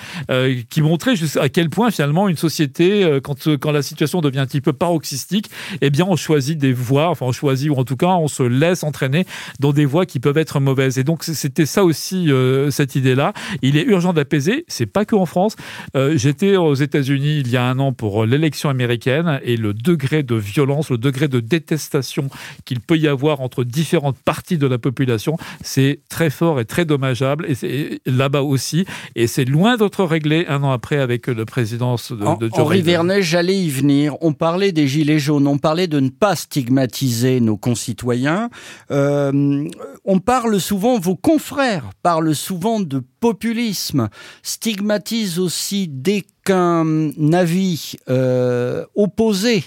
qui 0.68 0.82
montrait 0.82 1.14
à 1.40 1.48
quel 1.48 1.70
point 1.70 1.90
finalement 1.90 2.28
une 2.28 2.36
société, 2.36 3.18
quand, 3.22 3.56
quand 3.56 3.72
la 3.72 3.80
situation 3.80 4.20
devient 4.20 4.40
un 4.40 4.46
petit 4.46 4.60
peu 4.60 4.74
paroxystique, 4.74 5.50
eh 5.80 5.88
bien, 5.88 6.04
on 6.06 6.16
choisit 6.16 6.58
des 6.58 6.74
voies, 6.74 7.08
enfin, 7.08 7.24
on 7.26 7.32
choisit, 7.32 7.70
ou 7.70 7.76
en 7.76 7.84
tout 7.84 7.96
cas, 7.96 8.08
on 8.08 8.28
se 8.28 8.42
laisse 8.42 8.82
entraîner 8.82 9.24
dans 9.58 9.72
des 9.72 9.86
voies 9.86 10.04
qui 10.04 10.20
peuvent 10.20 10.38
être 10.38 10.60
mauvaises. 10.60 10.98
Et 10.98 11.04
donc, 11.04 11.24
c'était 11.24 11.66
ça 11.66 11.82
aussi, 11.82 12.30
cette 12.70 12.94
idée-là. 12.94 13.32
Il 13.62 13.78
est 13.78 13.84
urgent 13.84 14.12
d'apaiser. 14.12 14.66
C'est 14.68 14.86
pas 14.86 15.06
que 15.06 15.16
en 15.16 15.26
France. 15.26 15.56
J'étais 15.94 16.56
aux 16.56 16.74
États-Unis 16.74 17.40
il 17.40 17.48
y 17.48 17.56
a 17.56 17.64
un 17.64 17.78
an 17.78 17.92
pour 17.92 18.26
l'élection 18.26 18.65
américaine 18.68 19.40
et 19.42 19.56
le 19.56 19.74
degré 19.74 20.22
de 20.22 20.34
violence, 20.34 20.90
le 20.90 20.98
degré 20.98 21.28
de 21.28 21.40
détestation 21.40 22.28
qu'il 22.64 22.80
peut 22.80 22.96
y 22.96 23.08
avoir 23.08 23.40
entre 23.40 23.64
différentes 23.64 24.18
parties 24.18 24.58
de 24.58 24.66
la 24.66 24.78
population, 24.78 25.36
c'est 25.62 26.00
très 26.08 26.30
fort 26.30 26.60
et 26.60 26.64
très 26.64 26.84
dommageable. 26.84 27.46
Et 27.48 27.54
c'est 27.54 28.00
là-bas 28.06 28.42
aussi. 28.42 28.84
Et 29.14 29.26
c'est 29.26 29.44
loin 29.44 29.76
d'être 29.76 30.04
réglé 30.04 30.46
un 30.48 30.62
an 30.62 30.70
après 30.70 30.98
avec 30.98 31.26
le 31.26 31.44
présidence 31.44 32.12
de, 32.12 32.38
de 32.38 32.48
Joe 32.48 32.58
Henri 32.60 32.82
Vernet, 32.82 33.22
j'allais 33.22 33.56
y 33.56 33.70
venir. 33.70 34.16
On 34.20 34.32
parlait 34.32 34.72
des 34.72 34.86
gilets 34.86 35.18
jaunes, 35.18 35.46
on 35.46 35.58
parlait 35.58 35.86
de 35.86 36.00
ne 36.00 36.08
pas 36.08 36.36
stigmatiser 36.36 37.40
nos 37.40 37.56
concitoyens. 37.56 38.48
Euh, 38.90 39.68
on 40.04 40.18
parle 40.18 40.60
souvent, 40.60 40.98
vos 40.98 41.16
confrères 41.16 41.90
parlent 42.02 42.34
souvent 42.34 42.80
de 42.80 43.02
populisme, 43.20 44.08
stigmatise 44.42 45.38
aussi 45.38 45.88
dès 45.88 46.22
qu'un 46.46 47.32
avis 47.32 47.96
euh, 48.08 48.86
opposé 48.94 49.64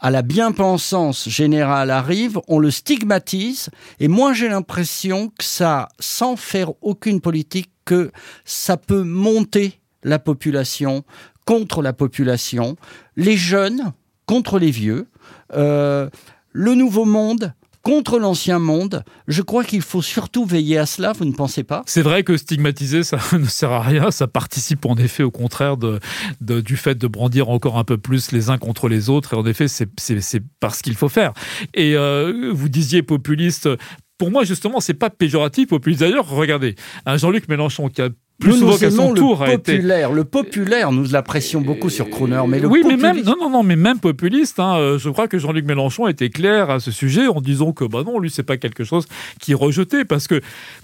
à 0.00 0.10
la 0.10 0.22
bien-pensance 0.22 1.28
générale 1.28 1.90
arrive, 1.90 2.40
on 2.48 2.58
le 2.58 2.72
stigmatise, 2.72 3.70
et 4.00 4.08
moi 4.08 4.32
j'ai 4.32 4.48
l'impression 4.48 5.28
que 5.28 5.44
ça, 5.44 5.88
sans 6.00 6.36
faire 6.36 6.72
aucune 6.82 7.20
politique, 7.20 7.70
que 7.84 8.10
ça 8.44 8.76
peut 8.76 9.04
monter 9.04 9.80
la 10.02 10.18
population 10.18 11.04
contre 11.46 11.82
la 11.82 11.92
population, 11.92 12.76
les 13.16 13.36
jeunes 13.36 13.92
contre 14.26 14.58
les 14.58 14.72
vieux, 14.72 15.06
euh, 15.54 16.10
le 16.52 16.74
nouveau 16.74 17.04
monde 17.04 17.54
contre 17.88 18.18
l'ancien 18.18 18.58
monde. 18.58 19.02
Je 19.28 19.40
crois 19.40 19.64
qu'il 19.64 19.80
faut 19.80 20.02
surtout 20.02 20.44
veiller 20.44 20.76
à 20.76 20.84
cela, 20.84 21.14
vous 21.14 21.24
ne 21.24 21.32
pensez 21.32 21.64
pas? 21.64 21.82
C'est 21.86 22.02
vrai 22.02 22.22
que 22.22 22.36
stigmatiser, 22.36 23.02
ça 23.02 23.18
ne 23.32 23.46
sert 23.46 23.72
à 23.72 23.80
rien. 23.80 24.10
Ça 24.10 24.26
participe 24.26 24.84
en 24.84 24.94
effet 24.96 25.22
au 25.22 25.30
contraire 25.30 25.78
du 25.78 26.76
fait 26.76 26.96
de 26.96 27.06
brandir 27.06 27.48
encore 27.48 27.78
un 27.78 27.84
peu 27.84 27.96
plus 27.96 28.30
les 28.30 28.50
uns 28.50 28.58
contre 28.58 28.88
les 28.88 29.08
autres. 29.08 29.32
Et 29.32 29.36
en 29.38 29.46
effet, 29.46 29.68
c'est 29.68 30.42
parce 30.60 30.82
qu'il 30.82 30.96
faut 30.96 31.08
faire. 31.08 31.32
Et 31.72 31.96
euh, 31.96 32.52
vous 32.54 32.68
disiez 32.68 33.02
populiste 33.02 33.70
pour 34.18 34.30
moi, 34.32 34.44
justement, 34.44 34.80
c'est 34.80 34.94
pas 34.94 35.08
péjoratif, 35.08 35.68
populiste. 35.68 36.00
D'ailleurs, 36.00 36.28
regardez, 36.28 36.74
un 37.06 37.16
Jean-Luc 37.16 37.48
Mélenchon 37.48 37.88
qui 37.88 38.02
a 38.02 38.10
plus 38.38 38.50
nous, 38.50 38.72
souvent 38.72 38.90
son 38.90 39.14
tour 39.14 39.44
le 39.44 39.56
populaire. 39.56 40.12
Le 40.12 40.24
populaire, 40.24 40.92
nous 40.92 41.04
l'apprécions 41.10 41.60
beaucoup 41.60 41.90
sur 41.90 42.08
Croner, 42.08 42.42
mais 42.46 42.60
le 42.60 42.68
oui, 42.68 42.82
mais 42.86 42.96
même 42.96 43.20
non, 43.22 43.34
non, 43.40 43.50
non, 43.50 43.62
mais 43.64 43.74
même 43.74 43.98
populiste. 43.98 44.60
Hein, 44.60 44.76
euh, 44.78 44.98
je 44.98 45.10
crois 45.10 45.26
que 45.26 45.38
Jean-Luc 45.38 45.64
Mélenchon 45.64 46.06
était 46.06 46.30
clair 46.30 46.70
à 46.70 46.78
ce 46.78 46.92
sujet 46.92 47.26
en 47.26 47.40
disant 47.40 47.72
que 47.72 47.84
bah 47.84 48.02
non, 48.06 48.20
lui 48.20 48.30
c'est 48.30 48.44
pas 48.44 48.56
quelque 48.56 48.84
chose 48.84 49.06
qui 49.40 49.54
rejetait 49.54 50.04
parce 50.04 50.28
que 50.28 50.40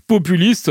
populiste, 0.08 0.70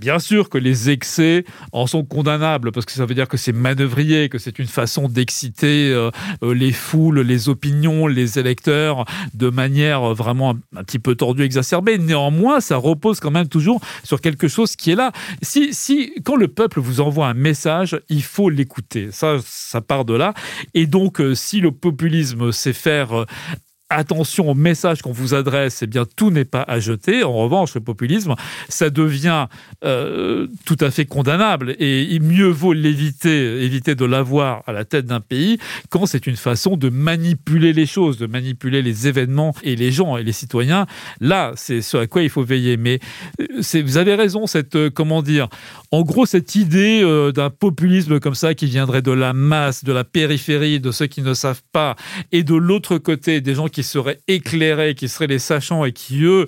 bien 0.00 0.18
sûr 0.18 0.48
que 0.48 0.56
les 0.56 0.88
excès 0.88 1.44
en 1.72 1.86
sont 1.86 2.04
condamnables 2.04 2.72
parce 2.72 2.86
que 2.86 2.92
ça 2.92 3.04
veut 3.04 3.14
dire 3.14 3.28
que 3.28 3.36
c'est 3.36 3.52
manœuvrier, 3.52 4.30
que 4.30 4.38
c'est 4.38 4.58
une 4.58 4.66
façon 4.66 5.08
d'exciter 5.08 5.90
euh, 5.90 6.10
euh, 6.42 6.54
les 6.54 6.72
foules, 6.72 7.20
les 7.20 7.50
opinions, 7.50 8.06
les 8.06 8.38
électeurs 8.38 9.04
de 9.34 9.50
manière 9.50 10.14
vraiment 10.14 10.54
un, 10.76 10.82
petit 10.82 10.98
peu 10.98 11.14
tordue, 11.14 11.42
exacerbée. 11.42 11.98
Néanmoins, 11.98 12.60
ça 12.60 12.78
repose 12.78 13.20
quand 13.20 13.30
même 13.30 13.48
toujours 13.48 13.82
sur 14.02 14.22
quelque 14.22 14.48
chose 14.48 14.76
qui 14.76 14.92
est 14.92 14.96
là. 14.96 15.12
Si, 15.42 15.74
si 15.74 16.12
quand 16.22 16.36
le 16.36 16.48
peuple 16.48 16.80
vous 16.80 17.00
envoie 17.00 17.26
un 17.26 17.34
message, 17.34 18.00
il 18.08 18.22
faut 18.22 18.50
l'écouter. 18.50 19.10
Ça, 19.10 19.36
ça 19.44 19.80
part 19.80 20.04
de 20.04 20.14
là. 20.14 20.34
Et 20.74 20.86
donc, 20.86 21.20
euh, 21.20 21.34
si 21.34 21.60
le 21.60 21.72
populisme 21.72 22.52
sait 22.52 22.72
faire 22.72 23.20
euh, 23.20 23.26
attention 23.96 24.50
au 24.50 24.54
message 24.54 25.02
qu'on 25.02 25.12
vous 25.12 25.34
adresse, 25.34 25.82
eh 25.82 25.86
bien 25.86 26.04
tout 26.16 26.30
n'est 26.30 26.44
pas 26.44 26.62
à 26.62 26.80
jeter. 26.80 27.24
En 27.24 27.34
revanche, 27.34 27.74
le 27.74 27.80
populisme, 27.80 28.34
ça 28.68 28.90
devient 28.90 29.46
euh, 29.84 30.46
tout 30.64 30.76
à 30.80 30.90
fait 30.90 31.06
condamnable 31.06 31.76
et 31.78 32.18
mieux 32.20 32.48
vaut 32.48 32.72
l'éviter, 32.72 33.62
éviter 33.62 33.94
de 33.94 34.04
l'avoir 34.04 34.62
à 34.66 34.72
la 34.72 34.84
tête 34.84 35.06
d'un 35.06 35.20
pays 35.20 35.58
quand 35.90 36.06
c'est 36.06 36.26
une 36.26 36.36
façon 36.36 36.76
de 36.76 36.88
manipuler 36.88 37.72
les 37.72 37.86
choses, 37.86 38.18
de 38.18 38.26
manipuler 38.26 38.82
les 38.82 39.08
événements 39.08 39.54
et 39.62 39.76
les 39.76 39.90
gens 39.90 40.16
et 40.16 40.22
les 40.22 40.32
citoyens. 40.32 40.86
Là, 41.20 41.52
c'est 41.56 41.82
ce 41.82 41.96
à 41.96 42.06
quoi 42.06 42.22
il 42.22 42.30
faut 42.30 42.44
veiller. 42.44 42.76
Mais 42.76 42.98
euh, 43.40 43.82
vous 43.82 43.96
avez 43.96 44.14
raison, 44.14 44.46
cette 44.46 44.76
euh, 44.76 44.90
comment 44.90 45.22
dire, 45.22 45.48
en 45.90 46.02
gros 46.02 46.26
cette 46.26 46.54
idée 46.54 47.02
d'un 47.34 47.50
populisme 47.50 48.20
comme 48.20 48.34
ça 48.34 48.54
qui 48.54 48.66
viendrait 48.66 49.02
de 49.02 49.10
la 49.10 49.32
masse, 49.32 49.84
de 49.84 49.92
la 49.92 50.04
périphérie, 50.04 50.80
de 50.80 50.90
ceux 50.90 51.06
qui 51.06 51.22
ne 51.22 51.34
savent 51.34 51.62
pas, 51.72 51.96
et 52.30 52.42
de 52.42 52.54
l'autre 52.54 52.98
côté 52.98 53.40
des 53.40 53.54
gens 53.54 53.68
qui 53.68 53.81
seraient 53.82 54.20
éclairés, 54.28 54.94
qui 54.94 55.08
seraient 55.08 55.26
les 55.26 55.38
sachants 55.38 55.84
et 55.84 55.92
qui, 55.92 56.24
eux, 56.24 56.46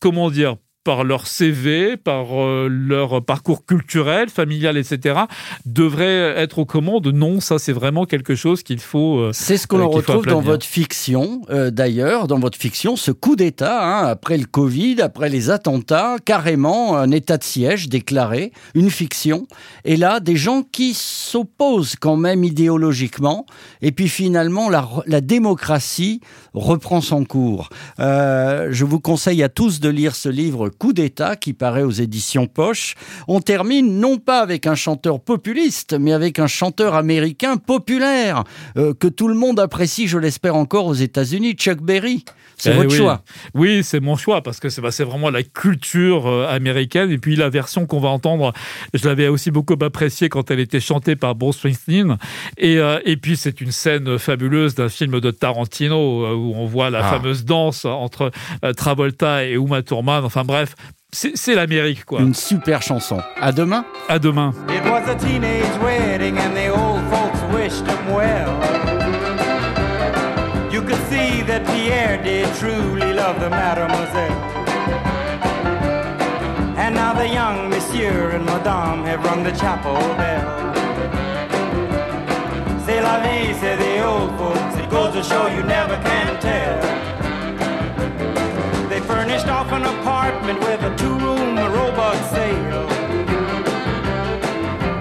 comment 0.00 0.30
dire, 0.30 0.56
par 0.88 1.04
leur 1.04 1.26
CV, 1.26 1.98
par 1.98 2.42
euh, 2.42 2.66
leur 2.66 3.22
parcours 3.22 3.66
culturel, 3.66 4.30
familial, 4.30 4.78
etc., 4.78 5.20
devraient 5.66 6.32
être 6.38 6.60
aux 6.60 6.64
commandes. 6.64 7.08
Non, 7.08 7.40
ça 7.40 7.58
c'est 7.58 7.74
vraiment 7.74 8.06
quelque 8.06 8.34
chose 8.34 8.62
qu'il 8.62 8.80
faut. 8.80 9.18
Euh, 9.18 9.30
c'est 9.34 9.58
ce 9.58 9.66
qu'on 9.66 9.80
euh, 9.80 9.84
retrouve 9.84 10.24
dans 10.24 10.40
votre 10.40 10.64
fiction, 10.64 11.42
d'ailleurs, 11.50 12.26
dans 12.26 12.38
votre 12.38 12.56
fiction, 12.56 12.96
ce 12.96 13.10
coup 13.10 13.36
d'État, 13.36 13.84
hein, 13.84 14.06
après 14.06 14.38
le 14.38 14.46
Covid, 14.46 15.02
après 15.02 15.28
les 15.28 15.50
attentats, 15.50 16.16
carrément 16.24 16.96
un 16.96 17.10
état 17.10 17.36
de 17.36 17.44
siège 17.44 17.90
déclaré, 17.90 18.52
une 18.74 18.88
fiction. 18.88 19.46
Et 19.84 19.98
là, 19.98 20.20
des 20.20 20.36
gens 20.36 20.62
qui 20.62 20.94
s'opposent 20.94 21.96
quand 22.00 22.16
même 22.16 22.44
idéologiquement, 22.44 23.44
et 23.82 23.92
puis 23.92 24.08
finalement, 24.08 24.70
la, 24.70 24.88
la 25.04 25.20
démocratie 25.20 26.22
reprend 26.54 27.02
son 27.02 27.26
cours. 27.26 27.68
je 27.98 28.84
vous 28.84 29.00
conseille 29.00 29.42
à 29.42 29.50
tous 29.50 29.80
de 29.80 29.90
lire 29.90 30.16
ce 30.16 30.30
livre 30.30 30.70
Coup 30.78 30.92
d'État 30.92 31.34
qui 31.34 31.54
paraît 31.54 31.82
aux 31.82 31.90
éditions 31.90 32.46
Poche. 32.46 32.94
On 33.26 33.40
termine 33.40 33.98
non 33.98 34.18
pas 34.18 34.40
avec 34.40 34.66
un 34.66 34.76
chanteur 34.76 35.20
populiste, 35.20 35.96
mais 35.98 36.12
avec 36.12 36.38
un 36.38 36.46
chanteur 36.46 36.94
américain 36.94 37.56
populaire 37.56 38.44
euh, 38.76 38.94
que 38.94 39.08
tout 39.08 39.28
le 39.28 39.34
monde 39.34 39.58
apprécie, 39.58 40.06
je 40.06 40.18
l'espère 40.18 40.54
encore 40.54 40.86
aux 40.86 40.94
États-Unis, 40.94 41.54
Chuck 41.54 41.82
Berry. 41.82 42.24
C'est 42.56 42.72
eh 42.72 42.74
votre 42.74 42.90
choix. 42.90 43.22
Oui, 43.54 43.84
c'est 43.84 44.00
mon 44.00 44.16
choix 44.16 44.42
parce 44.42 44.58
que 44.58 44.68
c'est 44.68 44.80
bah, 44.80 44.90
vraiment 45.04 45.30
la 45.30 45.42
culture 45.42 46.26
euh, 46.26 46.46
américaine. 46.48 47.10
Et 47.10 47.18
puis 47.18 47.36
la 47.36 47.50
version 47.50 47.86
qu'on 47.86 48.00
va 48.00 48.08
entendre, 48.08 48.52
je 48.94 49.06
l'avais 49.06 49.28
aussi 49.28 49.50
beaucoup 49.50 49.76
appréciée 49.80 50.28
quand 50.28 50.50
elle 50.50 50.60
était 50.60 50.80
chantée 50.80 51.14
par 51.14 51.34
Bruce 51.34 51.56
Springsteen. 51.56 52.18
Et, 52.56 52.78
euh, 52.78 53.00
et 53.04 53.16
puis 53.16 53.36
c'est 53.36 53.60
une 53.60 53.70
scène 53.70 54.18
fabuleuse 54.18 54.74
d'un 54.74 54.88
film 54.88 55.20
de 55.20 55.30
Tarantino 55.30 56.34
où 56.34 56.54
on 56.56 56.66
voit 56.66 56.90
la 56.90 57.06
ah. 57.06 57.10
fameuse 57.10 57.44
danse 57.44 57.84
entre 57.84 58.30
Travolta 58.76 59.44
et 59.44 59.52
Uma 59.54 59.82
Thurman. 59.82 60.24
Enfin 60.24 60.44
bref, 60.44 60.67
c'est 61.12 61.54
l'Amérique, 61.54 62.04
quoi. 62.04 62.20
Une 62.20 62.34
super 62.34 62.82
chanson. 62.82 63.20
À 63.40 63.52
demain. 63.52 63.84
À 64.08 64.18
demain. 64.18 64.52
It 64.68 64.84
was 64.84 65.08
a 65.08 65.14
teenage 65.14 65.78
wedding 65.82 66.38
and 66.38 66.54
the 66.54 66.68
old 66.68 67.02
folks 67.10 67.40
wished 67.54 67.86
him 67.86 68.14
well. 68.14 68.52
You 70.70 70.82
could 70.82 71.02
see 71.08 71.42
that 71.42 71.66
Pierre 71.66 72.22
did 72.22 72.46
truly 72.56 73.14
love 73.14 73.40
the 73.40 73.48
mademoiselle. 73.48 74.36
And 76.76 76.94
now 76.94 77.14
the 77.14 77.28
young 77.28 77.70
monsieur 77.70 78.30
and 78.30 78.44
madame 78.44 79.04
have 79.04 79.24
rung 79.24 79.42
the 79.44 79.52
chapel 79.52 79.94
bell. 80.16 80.74
C'est 82.84 83.00
la 83.00 83.20
vie, 83.20 83.54
say 83.60 83.76
the 83.76 84.04
old 84.04 84.30
folks. 84.38 84.76
It 84.76 84.90
goes 84.90 85.14
to 85.14 85.22
show 85.22 85.46
you 85.48 85.62
never 85.62 85.96
can 86.02 86.40
tell. 86.40 86.98
furnished 89.08 89.48
off 89.48 89.72
an 89.72 89.84
apartment 89.84 90.17
with 90.56 90.82
a 90.82 90.96
two-room 90.96 91.56
robot 91.56 92.16
sale. 92.32 92.86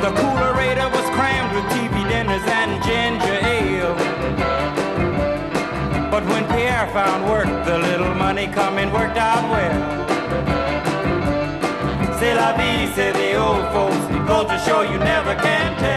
The 0.04 0.12
coolerator 0.20 0.92
was 0.92 1.06
crammed 1.16 1.56
with 1.56 1.63
TV 1.72 2.06
dinners 2.10 2.44
and 2.60 2.84
ginger 2.84 3.39
ale. 3.56 3.96
But 6.12 6.25
when 6.25 6.46
Pierre 6.48 6.88
found 6.92 7.30
work, 7.30 7.48
the 7.66 7.77
little 7.77 8.13
money 8.16 8.48
coming 8.48 8.92
worked 8.92 9.18
out 9.18 9.44
well. 9.50 10.08
C'est 12.20 12.36
la 12.36 12.51
vie, 12.58 12.92
say 12.94 13.12
the 13.13 13.36
old 13.36 13.66
folks. 13.72 13.96
To 14.50 14.60
show 14.60 14.82
you 14.82 14.98
never 15.00 15.34
can 15.36 15.77
tell. 15.77 15.97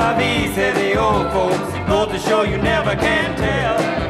La 0.00 0.14
vie, 0.14 0.48
say 0.54 0.72
the 0.72 0.98
old 0.98 1.30
folks. 1.30 1.70
Goes 1.86 2.08
to 2.12 2.18
show 2.26 2.42
you 2.42 2.56
never 2.56 2.96
can 2.96 3.36
tell. 3.36 4.09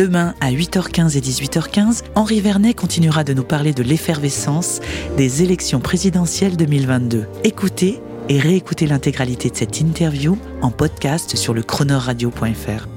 Demain 0.00 0.34
à 0.40 0.50
8h15 0.50 1.18
et 1.18 1.20
18h15, 1.20 2.04
Henri 2.14 2.40
Vernet 2.40 2.72
continuera 2.72 3.22
de 3.22 3.34
nous 3.34 3.44
parler 3.44 3.74
de 3.74 3.82
l'effervescence 3.82 4.80
des 5.18 5.42
élections 5.42 5.78
présidentielles 5.78 6.56
2022. 6.56 7.26
Écoutez 7.44 8.00
et 8.30 8.38
réécoutez 8.38 8.86
l'intégralité 8.86 9.50
de 9.50 9.56
cette 9.56 9.78
interview 9.78 10.38
en 10.62 10.70
podcast 10.70 11.36
sur 11.36 11.52
le 11.52 11.62
chronoradio.fr. 11.62 12.88